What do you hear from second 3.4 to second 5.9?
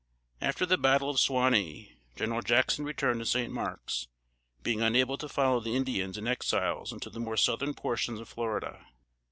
Marks, being unable to follow the